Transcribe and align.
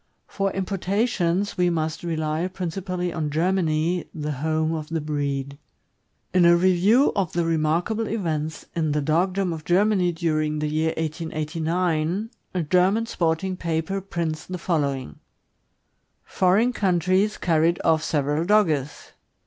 For 0.25 0.51
importations 0.53 1.59
we 1.59 1.69
must 1.69 2.01
rely 2.01 2.47
principally 2.47 3.13
on 3.13 3.29
Germany, 3.29 4.05
the 4.15 4.31
home 4.31 4.73
of 4.73 4.89
the 4.89 4.99
breed. 4.99 5.59
In 6.33 6.43
a 6.43 6.55
review 6.57 7.11
of 7.15 7.33
the 7.33 7.45
remarkable 7.45 8.07
events 8.09 8.65
in 8.75 8.93
the 8.93 9.01
dogdom 9.03 9.53
of 9.53 9.63
Germany 9.63 10.11
during 10.11 10.57
the 10.57 10.65
year 10.69 10.95
1889, 10.97 12.31
a 12.55 12.63
German 12.63 13.05
sporting 13.05 13.55
paper 13.55 14.01
prints 14.01 14.43
the 14.47 14.57
following: 14.57 15.19
Foreign 16.23 16.73
countries 16.73 17.37
carried 17.37 17.79
off 17.85 18.01
several 18.03 18.43
Dogges. 18.43 19.11